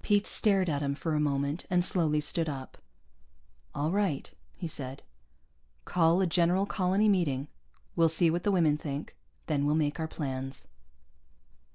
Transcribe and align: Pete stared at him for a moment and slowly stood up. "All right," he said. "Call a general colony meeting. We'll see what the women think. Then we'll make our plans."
Pete 0.00 0.26
stared 0.26 0.70
at 0.70 0.80
him 0.80 0.94
for 0.94 1.12
a 1.14 1.20
moment 1.20 1.66
and 1.68 1.84
slowly 1.84 2.22
stood 2.22 2.48
up. 2.48 2.78
"All 3.74 3.90
right," 3.90 4.32
he 4.56 4.66
said. 4.66 5.02
"Call 5.84 6.22
a 6.22 6.26
general 6.26 6.64
colony 6.64 7.06
meeting. 7.06 7.48
We'll 7.94 8.08
see 8.08 8.30
what 8.30 8.44
the 8.44 8.50
women 8.50 8.78
think. 8.78 9.14
Then 9.46 9.66
we'll 9.66 9.74
make 9.74 10.00
our 10.00 10.08
plans." 10.08 10.68